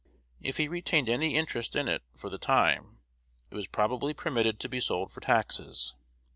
[0.41, 3.01] If he retained any interest in it for the time,
[3.51, 5.93] it was probably permitted to be sold for taxes.